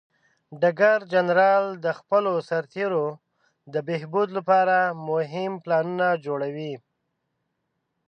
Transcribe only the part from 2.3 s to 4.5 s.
سرتیرو د بهبود